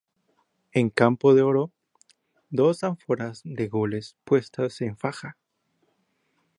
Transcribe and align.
En 0.71 0.89
campo 0.89 1.35
de 1.35 1.43
oro, 1.43 1.71
dos 2.49 2.83
ánforas 2.83 3.41
de 3.43 3.67
gules 3.67 4.17
puestas 4.23 4.81
en 4.81 4.97
faja. 4.97 5.37